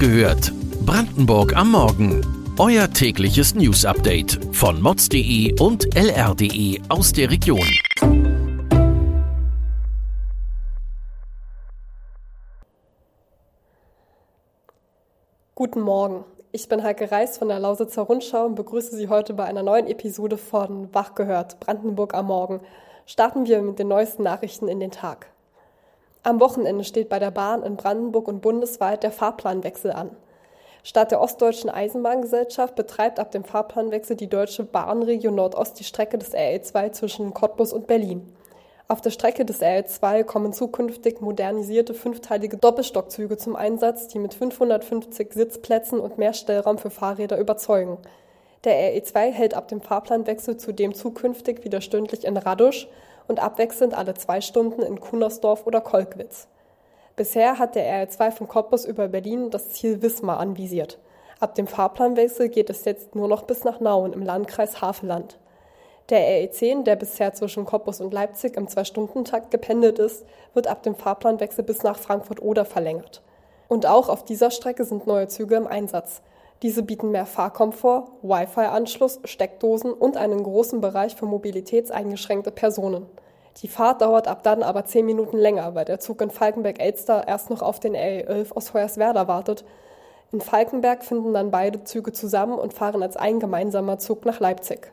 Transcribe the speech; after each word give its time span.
gehört. 0.00 0.50
Brandenburg 0.86 1.54
am 1.54 1.72
Morgen. 1.72 2.24
Euer 2.58 2.90
tägliches 2.90 3.54
News-Update 3.54 4.40
von 4.50 4.80
mods.de 4.80 5.60
und 5.60 5.94
lr.de 5.94 6.80
aus 6.88 7.12
der 7.12 7.30
Region. 7.30 7.68
Guten 15.54 15.82
Morgen. 15.82 16.24
Ich 16.50 16.66
bin 16.70 16.82
Heike 16.82 17.12
Reis 17.12 17.36
von 17.36 17.48
der 17.48 17.60
Lausitzer 17.60 18.00
Rundschau 18.02 18.46
und 18.46 18.54
begrüße 18.54 18.96
Sie 18.96 19.08
heute 19.08 19.34
bei 19.34 19.44
einer 19.44 19.62
neuen 19.62 19.86
Episode 19.86 20.38
von 20.38 20.92
Wach 20.94 21.14
gehört, 21.14 21.60
Brandenburg 21.60 22.14
am 22.14 22.26
Morgen. 22.26 22.60
Starten 23.04 23.46
wir 23.46 23.60
mit 23.60 23.78
den 23.78 23.88
neuesten 23.88 24.22
Nachrichten 24.22 24.66
in 24.66 24.80
den 24.80 24.92
Tag. 24.92 25.30
Am 26.22 26.38
Wochenende 26.38 26.84
steht 26.84 27.08
bei 27.08 27.18
der 27.18 27.30
Bahn 27.30 27.62
in 27.62 27.76
Brandenburg 27.76 28.28
und 28.28 28.42
bundesweit 28.42 29.02
der 29.02 29.10
Fahrplanwechsel 29.10 29.90
an. 29.90 30.10
Statt 30.82 31.10
der 31.12 31.20
Ostdeutschen 31.20 31.70
Eisenbahngesellschaft 31.70 32.74
betreibt 32.74 33.18
ab 33.18 33.30
dem 33.30 33.44
Fahrplanwechsel 33.44 34.16
die 34.16 34.28
Deutsche 34.28 34.64
Bahnregion 34.64 35.34
Nordost 35.34 35.78
die 35.80 35.84
Strecke 35.84 36.18
des 36.18 36.34
RL2 36.34 36.92
zwischen 36.92 37.32
Cottbus 37.32 37.72
und 37.72 37.86
Berlin. 37.86 38.34
Auf 38.86 39.00
der 39.00 39.10
Strecke 39.10 39.46
des 39.46 39.62
RL2 39.62 40.24
kommen 40.24 40.52
zukünftig 40.52 41.22
modernisierte 41.22 41.94
fünfteilige 41.94 42.58
Doppelstockzüge 42.58 43.38
zum 43.38 43.56
Einsatz, 43.56 44.08
die 44.08 44.18
mit 44.18 44.34
550 44.34 45.32
Sitzplätzen 45.32 46.00
und 46.00 46.18
mehr 46.18 46.34
Stellraum 46.34 46.76
für 46.76 46.90
Fahrräder 46.90 47.38
überzeugen. 47.38 47.98
Der 48.64 48.74
RE2 48.74 49.30
hält 49.30 49.54
ab 49.54 49.68
dem 49.68 49.80
Fahrplanwechsel 49.80 50.58
zudem 50.58 50.92
zukünftig 50.92 51.64
wieder 51.64 51.80
stündlich 51.80 52.24
in 52.24 52.36
Radusch 52.36 52.88
und 53.30 53.40
abwechselnd 53.40 53.94
alle 53.94 54.14
zwei 54.14 54.40
Stunden 54.40 54.82
in 54.82 54.98
Kunersdorf 54.98 55.64
oder 55.64 55.80
Kolkwitz. 55.80 56.48
Bisher 57.14 57.60
hat 57.60 57.76
der 57.76 57.84
RL2 57.84 58.32
von 58.32 58.48
Cottbus 58.48 58.84
über 58.84 59.06
Berlin 59.06 59.50
das 59.50 59.70
Ziel 59.70 60.02
Wismar 60.02 60.40
anvisiert. 60.40 60.98
Ab 61.38 61.54
dem 61.54 61.68
Fahrplanwechsel 61.68 62.48
geht 62.48 62.70
es 62.70 62.84
jetzt 62.84 63.14
nur 63.14 63.28
noch 63.28 63.42
bis 63.42 63.62
nach 63.62 63.78
Nauen 63.78 64.12
im 64.14 64.24
Landkreis 64.24 64.82
Havelland. 64.82 65.38
Der 66.08 66.18
RE10, 66.18 66.82
der 66.82 66.96
bisher 66.96 67.32
zwischen 67.32 67.66
Cottbus 67.66 68.00
und 68.00 68.12
Leipzig 68.12 68.56
im 68.56 68.66
Zwei-Stunden-Takt 68.66 69.52
gependelt 69.52 70.00
ist, 70.00 70.26
wird 70.52 70.66
ab 70.66 70.82
dem 70.82 70.96
Fahrplanwechsel 70.96 71.62
bis 71.62 71.84
nach 71.84 72.00
Frankfurt-Oder 72.00 72.64
verlängert. 72.64 73.22
Und 73.68 73.86
auch 73.86 74.08
auf 74.08 74.24
dieser 74.24 74.50
Strecke 74.50 74.84
sind 74.84 75.06
neue 75.06 75.28
Züge 75.28 75.54
im 75.54 75.68
Einsatz. 75.68 76.20
Diese 76.62 76.82
bieten 76.82 77.10
mehr 77.10 77.24
Fahrkomfort, 77.24 78.10
Wi-Fi-Anschluss, 78.22 79.20
Steckdosen 79.24 79.92
und 79.92 80.18
einen 80.18 80.42
großen 80.42 80.80
Bereich 80.82 81.16
für 81.16 81.24
mobilitätseingeschränkte 81.24 82.50
Personen. 82.50 83.06
Die 83.62 83.68
Fahrt 83.68 84.02
dauert 84.02 84.28
ab 84.28 84.42
dann 84.42 84.62
aber 84.62 84.84
zehn 84.84 85.06
Minuten 85.06 85.38
länger, 85.38 85.74
weil 85.74 85.86
der 85.86 86.00
Zug 86.00 86.20
in 86.20 86.30
Falkenberg-Elster 86.30 87.26
erst 87.26 87.48
noch 87.50 87.62
auf 87.62 87.80
den 87.80 87.96
RE11 87.96 88.52
aus 88.52 88.74
Hoyerswerda 88.74 89.26
wartet. 89.26 89.64
In 90.32 90.40
Falkenberg 90.40 91.02
finden 91.02 91.32
dann 91.32 91.50
beide 91.50 91.82
Züge 91.84 92.12
zusammen 92.12 92.58
und 92.58 92.74
fahren 92.74 93.02
als 93.02 93.16
ein 93.16 93.40
gemeinsamer 93.40 93.98
Zug 93.98 94.26
nach 94.26 94.38
Leipzig. 94.38 94.92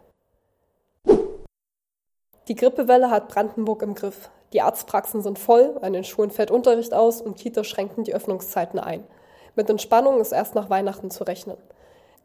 Die 2.47 2.55
Grippewelle 2.55 3.11
hat 3.11 3.27
Brandenburg 3.27 3.81
im 3.81 3.93
Griff. 3.93 4.29
Die 4.53 4.61
Arztpraxen 4.61 5.21
sind 5.21 5.37
voll, 5.37 5.77
an 5.81 5.91
den 5.91 6.05
Schulen 6.05 6.31
fällt 6.31 6.49
Unterricht 6.49 6.93
aus 6.93 7.21
und 7.21 7.35
Kitas 7.35 7.67
schränken 7.67 8.05
die 8.05 8.15
Öffnungszeiten 8.15 8.79
ein. 8.79 9.03
Mit 9.57 9.71
Entspannung 9.71 10.21
ist 10.21 10.33
erst 10.33 10.53
nach 10.53 10.69
Weihnachten 10.69 11.09
zu 11.09 11.23
rechnen. 11.23 11.57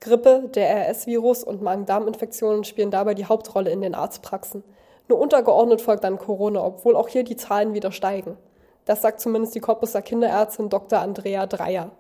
Grippe, 0.01 0.51
der 0.55 0.91
RS-Virus 0.91 1.45
und 1.45 1.63
Magen-Darm-Infektionen 1.63 2.63
spielen 2.63 2.91
dabei 2.91 3.15
die 3.15 3.25
Hauptrolle 3.25 3.71
in 3.71 3.81
den 3.81 3.95
Arztpraxen. 3.95 4.63
Nur 5.09 5.19
untergeordnet 5.19 5.81
folgt 5.81 6.05
dann 6.05 6.19
Corona, 6.19 6.63
obwohl 6.63 6.95
auch 6.95 7.09
hier 7.09 7.25
die 7.25 7.39
Zahlen 7.39 7.73
wieder 7.73 7.91
steigen. 7.91 8.37
Das 8.85 9.01
sagt 9.01 9.19
zumindest 9.19 9.55
die 9.55 9.61
Cottbuser 9.61 10.03
Kinderärztin 10.03 10.69
Dr. 10.69 10.99
Andrea 10.99 11.47
Dreier. 11.47 11.93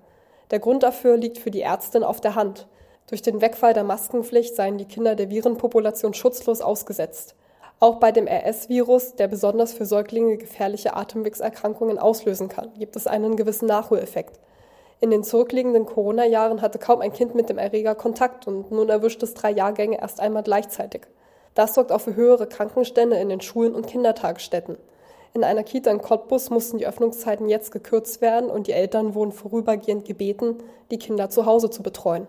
Der 0.51 0.59
Grund 0.59 0.83
dafür 0.83 1.17
liegt 1.17 1.39
für 1.39 1.51
die 1.51 1.63
Ärztin 1.63 2.05
auf 2.05 2.21
der 2.21 2.35
Hand. 2.35 2.67
Durch 3.07 3.23
den 3.23 3.41
Wegfall 3.41 3.73
der 3.73 3.85
Maskenpflicht 3.85 4.55
seien 4.55 4.77
die 4.77 4.85
Kinder 4.85 5.15
der 5.15 5.31
Virenpopulation 5.31 6.13
schutzlos 6.13 6.61
ausgesetzt. 6.61 7.37
Auch 7.81 7.95
bei 7.95 8.13
dem 8.13 8.29
RS-Virus, 8.29 9.15
der 9.15 9.29
besonders 9.29 9.73
für 9.73 9.87
Säuglinge 9.87 10.37
gefährliche 10.37 10.95
Atemwegserkrankungen 10.95 11.99
auslösen 11.99 12.51
kann, 12.51 12.75
gibt 12.79 12.97
es 12.97 13.07
einen 13.07 13.37
gewissen 13.37 13.67
Nachholeffekt. 13.67 14.39
In 15.03 15.11
den 15.11 15.25
zurückliegenden 15.25 15.85
Corona-Jahren 15.85 16.63
hatte 16.63 16.79
kaum 16.79 17.01
ein 17.01 17.13
Kind 17.13 17.35
mit 17.35 17.49
dem 17.49 17.59
Erreger 17.59 17.97
Kontakt 17.97 18.47
und 18.47 18.71
nun 18.71 18.89
erwischt 18.89 19.21
es 19.25 19.35
drei 19.35 19.51
Jahrgänge 19.51 20.01
erst 20.01 20.21
einmal 20.21 20.45
gleichzeitig. 20.45 21.09
Das 21.57 21.75
sorgt 21.75 21.91
auch 21.91 22.01
für 22.01 22.15
höhere 22.15 22.47
Krankenstände 22.47 23.17
in 23.17 23.29
den 23.29 23.41
Schulen 23.41 23.75
und 23.75 23.89
Kindertagesstätten. 23.89 24.77
In 25.35 25.43
einer 25.43 25.65
Kita 25.65 25.91
in 25.91 26.01
Cottbus 26.01 26.51
mussten 26.51 26.79
die 26.79 26.87
Öffnungszeiten 26.87 27.49
jetzt 27.49 27.73
gekürzt 27.73 28.21
werden 28.21 28.49
und 28.49 28.69
die 28.69 28.73
Eltern 28.73 29.17
wurden 29.17 29.33
vorübergehend 29.33 30.05
gebeten, 30.05 30.59
die 30.93 30.99
Kinder 30.99 31.31
zu 31.31 31.47
Hause 31.47 31.69
zu 31.69 31.83
betreuen. 31.83 32.29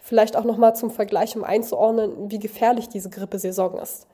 Vielleicht 0.00 0.36
auch 0.36 0.44
nochmal 0.44 0.74
zum 0.74 0.90
Vergleich, 0.90 1.36
um 1.36 1.44
einzuordnen, 1.44 2.32
wie 2.32 2.40
gefährlich 2.40 2.88
diese 2.88 3.10
Grippesaison 3.10 3.78
ist. 3.78 4.08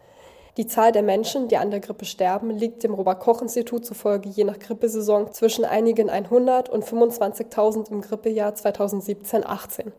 Die 0.58 0.66
Zahl 0.66 0.92
der 0.92 1.02
Menschen, 1.02 1.48
die 1.48 1.56
an 1.56 1.70
der 1.70 1.80
Grippe 1.80 2.04
sterben, 2.04 2.50
liegt 2.50 2.82
dem 2.82 2.92
Robert-Koch-Institut 2.92 3.86
zufolge 3.86 4.28
je 4.28 4.44
nach 4.44 4.58
Grippesaison 4.58 5.32
zwischen 5.32 5.64
einigen 5.64 6.10
100 6.10 6.68
und 6.68 6.84
25.000 6.84 7.90
im 7.90 8.02
Grippejahr 8.02 8.52
2017-18. 8.52 9.92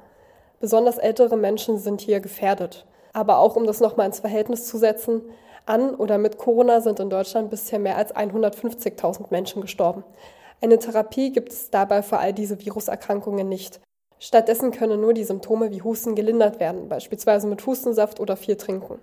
Besonders 0.59 1.00
ältere 1.00 1.38
Menschen 1.38 1.80
sind 1.80 2.02
hier 2.02 2.19
gefährdet. 2.19 2.86
Aber 3.13 3.40
auch 3.40 3.56
um 3.56 3.66
das 3.66 3.80
nochmal 3.80 4.06
ins 4.06 4.19
Verhältnis 4.19 4.68
zu 4.68 4.78
setzen, 4.78 5.24
an 5.66 5.96
oder 5.96 6.19
mit 6.19 6.38
Corona 6.38 6.81
sind 6.81 7.00
in 7.00 7.09
Deutschland 7.09 7.50
bisher 7.50 7.80
mehr 7.80 7.97
als 7.97 8.13
150.000 8.13 9.25
Menschen 9.31 9.62
gestorben. 9.62 10.03
Eine 10.62 10.78
Therapie 10.78 11.31
gibt 11.31 11.52
es 11.52 11.72
dabei 11.72 12.03
für 12.03 12.19
all 12.19 12.31
diese 12.31 12.63
Viruserkrankungen 12.63 13.50
nicht. 13.50 13.80
Stattdessen 14.19 14.69
können 14.72 15.02
nur 15.02 15.13
die 15.13 15.24
Symptome 15.24 15.72
wie 15.72 15.81
Husten 15.81 16.13
gelindert 16.13 16.59
werden, 16.59 16.90
beispielsweise 16.90 17.47
mit 17.47 17.66
Hustensaft 17.66 18.19
oder 18.19 18.38
viel 18.38 18.56
Trinken. 18.56 19.00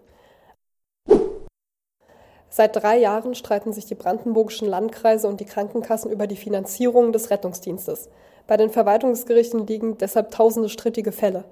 Seit 2.52 2.74
drei 2.74 2.98
Jahren 2.98 3.36
streiten 3.36 3.72
sich 3.72 3.86
die 3.86 3.94
brandenburgischen 3.94 4.68
Landkreise 4.68 5.28
und 5.28 5.38
die 5.38 5.44
Krankenkassen 5.44 6.10
über 6.10 6.26
die 6.26 6.36
Finanzierung 6.36 7.12
des 7.12 7.30
Rettungsdienstes. 7.30 8.08
Bei 8.48 8.56
den 8.56 8.70
Verwaltungsgerichten 8.70 9.68
liegen 9.68 9.98
deshalb 9.98 10.32
tausende 10.32 10.68
strittige 10.68 11.12
Fälle. 11.12 11.44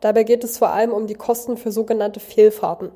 Dabei 0.00 0.24
geht 0.24 0.44
es 0.44 0.58
vor 0.58 0.68
allem 0.68 0.92
um 0.92 1.06
die 1.06 1.14
Kosten 1.14 1.56
für 1.56 1.72
sogenannte 1.72 2.20
Fehlfahrten. 2.20 2.90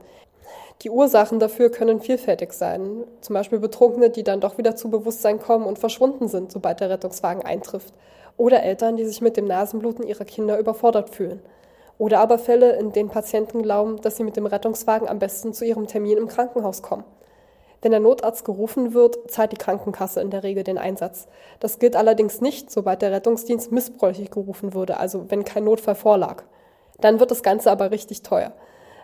Die 0.83 0.91
Ursachen 0.91 1.39
dafür 1.39 1.71
können 1.71 2.03
vielfältig 2.03 2.53
sein, 2.53 3.05
zum 3.22 3.33
Beispiel 3.33 3.59
Betrunkene, 3.59 4.11
die 4.11 4.22
dann 4.22 4.43
doch 4.43 4.59
wieder 4.59 4.77
zu 4.77 4.91
Bewusstsein 4.91 5.41
kommen 5.41 5.65
und 5.65 5.78
verschwunden 5.78 6.28
sind, 6.28 6.53
sobald 6.53 6.81
der 6.81 6.91
Rettungswagen 6.91 7.43
eintrifft, 7.43 7.95
oder 8.37 8.62
Eltern, 8.62 8.99
die 8.99 9.06
sich 9.06 9.22
mit 9.22 9.39
dem 9.39 9.47
Nasenbluten 9.47 10.06
ihrer 10.06 10.27
Kinder 10.27 10.59
überfordert 10.59 11.09
fühlen. 11.09 11.41
Oder 11.97 12.21
aber 12.21 12.39
Fälle, 12.39 12.77
in 12.77 12.93
denen 12.93 13.09
Patienten 13.09 13.62
glauben, 13.62 13.99
dass 14.03 14.19
sie 14.19 14.25
mit 14.25 14.37
dem 14.37 14.45
Rettungswagen 14.45 15.09
am 15.09 15.19
besten 15.19 15.55
zu 15.55 15.65
ihrem 15.65 15.87
Termin 15.87 16.19
im 16.19 16.28
Krankenhaus 16.28 16.83
kommen. 16.83 17.05
Wenn 17.83 17.91
der 17.91 18.01
Notarzt 18.01 18.45
gerufen 18.45 18.95
wird, 18.95 19.31
zahlt 19.31 19.53
die 19.53 19.57
Krankenkasse 19.57 20.21
in 20.21 20.31
der 20.31 20.43
Regel 20.43 20.65
den 20.65 20.79
Einsatz. 20.79 21.29
Das 21.61 21.79
gilt 21.79 21.95
allerdings 21.97 22.41
nicht, 22.41 22.71
sobald 22.71 23.03
der 23.03 23.13
Rettungsdienst 23.13 23.71
missbräuchlich 23.71 24.31
gerufen 24.31 24.75
würde, 24.75 24.99
also 24.99 25.31
wenn 25.31 25.45
kein 25.45 25.65
Notfall 25.65 25.95
vorlag. 25.95 26.43
Dann 27.01 27.21
wird 27.21 27.31
das 27.31 27.43
Ganze 27.43 27.71
aber 27.71 27.91
richtig 27.91 28.23
teuer. 28.23 28.53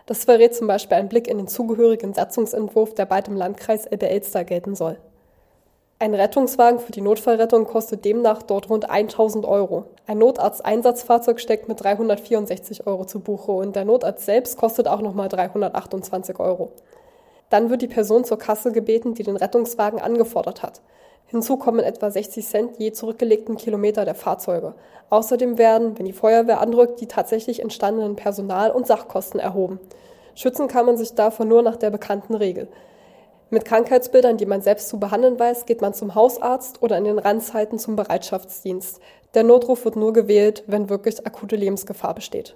Das 0.05 0.25
verrät 0.25 0.53
zum 0.55 0.67
Beispiel 0.67 0.97
ein 0.97 1.07
Blick 1.07 1.27
in 1.27 1.37
den 1.37 1.47
zugehörigen 1.47 2.13
Satzungsentwurf, 2.13 2.93
der 2.93 3.05
bald 3.05 3.27
im 3.27 3.37
Landkreis 3.37 3.85
Elbe-Elster 3.85 4.43
gelten 4.43 4.75
soll. 4.75 4.97
Ein 5.99 6.15
Rettungswagen 6.15 6.79
für 6.79 6.91
die 6.91 6.99
Notfallrettung 6.99 7.65
kostet 7.65 8.03
demnach 8.03 8.43
dort 8.43 8.69
rund 8.69 8.89
1000 8.89 9.45
Euro. 9.45 9.85
Ein 10.05 10.17
Notarzt-Einsatzfahrzeug 10.17 11.39
steckt 11.39 11.69
mit 11.69 11.81
364 11.81 12.85
Euro 12.87 13.05
zu 13.05 13.21
Buche 13.21 13.53
und 13.53 13.77
der 13.77 13.85
Notarzt 13.85 14.25
selbst 14.25 14.57
kostet 14.57 14.89
auch 14.89 14.99
nochmal 14.99 15.29
328 15.29 16.39
Euro. 16.39 16.73
Dann 17.49 17.69
wird 17.69 17.81
die 17.81 17.87
Person 17.87 18.25
zur 18.25 18.37
Kasse 18.37 18.71
gebeten, 18.71 19.13
die 19.13 19.23
den 19.23 19.37
Rettungswagen 19.37 19.99
angefordert 19.99 20.63
hat. 20.63 20.81
Hinzu 21.27 21.57
kommen 21.57 21.79
etwa 21.79 22.11
60 22.11 22.45
Cent 22.45 22.77
je 22.77 22.91
zurückgelegten 22.91 23.57
Kilometer 23.57 24.05
der 24.05 24.15
Fahrzeuge. 24.15 24.75
Außerdem 25.09 25.57
werden, 25.57 25.97
wenn 25.97 26.05
die 26.05 26.13
Feuerwehr 26.13 26.61
andrückt, 26.61 27.01
die 27.01 27.07
tatsächlich 27.07 27.61
entstandenen 27.61 28.15
Personal- 28.15 28.71
und 28.71 28.85
Sachkosten 28.85 29.39
erhoben. 29.39 29.79
Schützen 30.35 30.67
kann 30.67 30.85
man 30.85 30.97
sich 30.97 31.13
davon 31.13 31.47
nur 31.47 31.61
nach 31.61 31.75
der 31.75 31.89
bekannten 31.89 32.35
Regel. 32.35 32.67
Mit 33.49 33.65
Krankheitsbildern, 33.65 34.37
die 34.37 34.47
man 34.47 34.61
selbst 34.61 34.89
zu 34.89 34.99
behandeln 34.99 35.39
weiß, 35.39 35.65
geht 35.65 35.81
man 35.81 35.93
zum 35.93 36.15
Hausarzt 36.15 36.81
oder 36.81 36.97
in 36.97 37.03
den 37.03 37.19
Randzeiten 37.19 37.77
zum 37.77 37.95
Bereitschaftsdienst. 37.95 38.99
Der 39.35 39.43
Notruf 39.43 39.85
wird 39.85 39.95
nur 39.95 40.13
gewählt, 40.13 40.63
wenn 40.67 40.89
wirklich 40.89 41.25
akute 41.25 41.55
Lebensgefahr 41.55 42.15
besteht. 42.15 42.55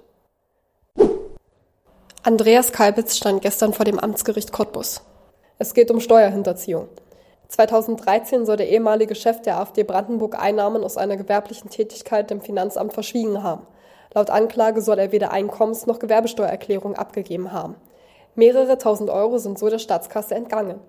Andreas 2.24 2.72
Kalbitz 2.72 3.16
stand 3.16 3.42
gestern 3.42 3.72
vor 3.72 3.84
dem 3.84 4.00
Amtsgericht 4.00 4.50
Cottbus. 4.50 5.02
Es 5.58 5.72
geht 5.72 5.88
um 5.92 6.00
Steuerhinterziehung. 6.00 6.88
2013 7.46 8.44
soll 8.44 8.56
der 8.56 8.68
ehemalige 8.68 9.14
Chef 9.14 9.40
der 9.40 9.58
AfD 9.58 9.84
Brandenburg 9.84 10.36
Einnahmen 10.36 10.82
aus 10.82 10.96
einer 10.96 11.16
gewerblichen 11.16 11.70
Tätigkeit 11.70 12.28
dem 12.28 12.40
Finanzamt 12.40 12.92
verschwiegen 12.92 13.44
haben. 13.44 13.66
Laut 14.14 14.30
Anklage 14.30 14.82
soll 14.82 14.98
er 14.98 15.12
weder 15.12 15.30
Einkommens- 15.30 15.86
noch 15.86 16.00
Gewerbesteuererklärung 16.00 16.96
abgegeben 16.96 17.52
haben. 17.52 17.76
Mehrere 18.34 18.78
tausend 18.78 19.10
Euro 19.10 19.38
sind 19.38 19.56
so 19.56 19.70
der 19.70 19.78
Staatskasse 19.78 20.34
entgangen. 20.34 20.80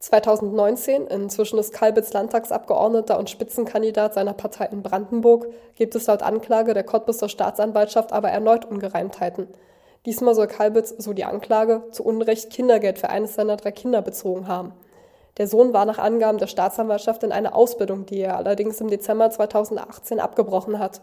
2019, 0.00 1.06
inzwischen 1.06 1.58
ist 1.60 1.72
Kalbitz 1.72 2.12
Landtagsabgeordneter 2.12 3.16
und 3.16 3.30
Spitzenkandidat 3.30 4.14
seiner 4.14 4.34
Partei 4.34 4.66
in 4.66 4.82
Brandenburg, 4.82 5.46
gibt 5.76 5.94
es 5.94 6.08
laut 6.08 6.22
Anklage 6.22 6.74
der 6.74 6.84
Cottbuser 6.84 7.28
Staatsanwaltschaft 7.28 8.12
aber 8.12 8.30
erneut 8.30 8.64
Ungereimtheiten. 8.64 9.48
Diesmal 10.06 10.34
soll 10.34 10.48
Kalbitz, 10.48 10.94
so 10.98 11.14
die 11.14 11.24
Anklage, 11.24 11.82
zu 11.90 12.04
Unrecht 12.04 12.50
Kindergeld 12.50 12.98
für 12.98 13.08
eines 13.08 13.34
seiner 13.34 13.56
drei 13.56 13.72
Kinder 13.72 14.02
bezogen 14.02 14.48
haben. 14.48 14.72
Der 15.38 15.48
Sohn 15.48 15.72
war 15.72 15.84
nach 15.84 15.98
Angaben 15.98 16.38
der 16.38 16.46
Staatsanwaltschaft 16.46 17.22
in 17.22 17.32
einer 17.32 17.56
Ausbildung, 17.56 18.06
die 18.06 18.20
er 18.20 18.36
allerdings 18.36 18.80
im 18.80 18.88
Dezember 18.88 19.30
2018 19.30 20.20
abgebrochen 20.20 20.78
hat. 20.78 21.00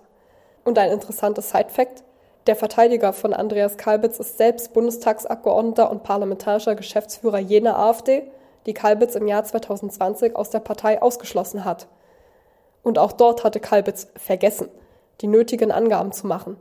Und 0.63 0.77
ein 0.77 0.92
interessantes 0.92 1.50
Side-Fact: 1.50 2.03
Der 2.48 2.56
Verteidiger 2.56 3.12
von 3.12 3.33
Andreas 3.33 3.75
Kalbitz 3.75 4.19
ist 4.19 4.38
selbst 4.38 4.71
Bundestagsabgeordneter 4.74 5.89
und 5.89 6.03
parlamentarischer 6.03 6.75
Geschäftsführer 6.75 7.39
jener 7.39 7.77
AfD, 7.77 8.24
die 8.68 8.74
Kalbitz 8.74 9.15
im 9.15 9.27
Jahr 9.27 9.44
2020 9.44 10.36
aus 10.36 10.51
der 10.51 10.59
Partei 10.59 11.01
ausgeschlossen 11.01 11.65
hat. 11.65 11.88
Und 12.83 13.00
auch 13.00 13.12
dort 13.12 13.44
hatte 13.44 13.59
Kalbitz 13.59 14.07
vergessen, 14.15 14.69
die 15.21 15.27
nötigen 15.27 15.71
Angaben 15.71 16.12
zu 16.12 16.27
machen. 16.27 16.56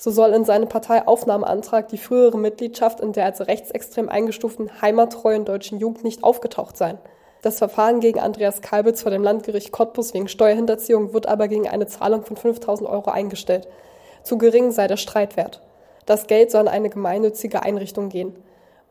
So 0.00 0.10
soll 0.10 0.30
in 0.30 0.46
seinem 0.46 0.66
Parteiaufnahmeantrag 0.66 1.88
die 1.88 1.98
frühere 1.98 2.38
Mitgliedschaft 2.38 3.00
in 3.00 3.12
der 3.12 3.26
als 3.26 3.46
rechtsextrem 3.46 4.08
eingestuften 4.08 4.80
heimattreuen 4.80 5.44
deutschen 5.44 5.78
Jugend 5.78 6.04
nicht 6.04 6.24
aufgetaucht 6.24 6.78
sein. 6.78 6.96
Das 7.42 7.58
Verfahren 7.58 8.00
gegen 8.00 8.18
Andreas 8.18 8.62
Kalbitz 8.62 9.02
vor 9.02 9.10
dem 9.10 9.22
Landgericht 9.22 9.72
Cottbus 9.72 10.14
wegen 10.14 10.26
Steuerhinterziehung 10.26 11.12
wird 11.12 11.26
aber 11.26 11.48
gegen 11.48 11.68
eine 11.68 11.86
Zahlung 11.86 12.24
von 12.24 12.38
5000 12.38 12.88
Euro 12.88 13.10
eingestellt. 13.10 13.68
Zu 14.22 14.38
gering 14.38 14.70
sei 14.70 14.86
der 14.86 14.96
Streitwert. 14.96 15.60
Das 16.06 16.26
Geld 16.26 16.50
soll 16.50 16.62
an 16.62 16.68
eine 16.68 16.88
gemeinnützige 16.88 17.62
Einrichtung 17.62 18.08
gehen. 18.08 18.34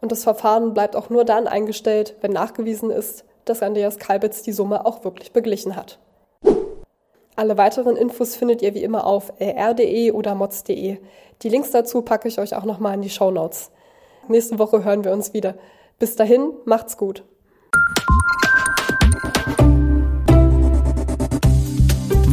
Und 0.01 0.11
das 0.11 0.23
Verfahren 0.23 0.75
bleibt 0.75 0.95
auch 0.95 1.09
nur 1.09 1.25
dann 1.25 1.47
eingestellt, 1.47 2.17
wenn 2.21 2.33
nachgewiesen 2.33 2.91
ist, 2.91 3.25
dass 3.45 3.63
Andreas 3.63 3.97
Kalbitz 3.97 4.43
die 4.43 4.53
Summe 4.53 4.85
auch 4.85 5.03
wirklich 5.03 5.31
beglichen 5.33 5.75
hat. 5.75 5.97
Alle 7.39 7.57
weiteren 7.57 7.95
Infos 7.95 8.35
findet 8.35 8.61
ihr 8.61 8.73
wie 8.73 8.83
immer 8.83 9.07
auf 9.07 9.31
lr.de 9.39 10.11
oder 10.11 10.35
mods.de. 10.35 10.97
Die 11.41 11.47
Links 11.47 11.71
dazu 11.71 12.01
packe 12.01 12.27
ich 12.27 12.37
euch 12.37 12.53
auch 12.53 12.65
nochmal 12.65 12.95
in 12.95 13.01
die 13.01 13.09
Show 13.09 13.31
Notes. 13.31 13.71
Nächste 14.27 14.59
Woche 14.59 14.83
hören 14.83 15.05
wir 15.05 15.13
uns 15.13 15.33
wieder. 15.33 15.55
Bis 15.99 16.17
dahin, 16.17 16.51
macht's 16.65 16.97
gut. 16.97 17.23